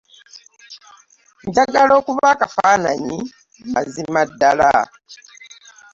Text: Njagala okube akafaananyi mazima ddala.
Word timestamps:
Njagala 1.47 1.93
okube 1.99 2.25
akafaananyi 2.33 3.19
mazima 3.73 4.21
ddala. 4.29 4.71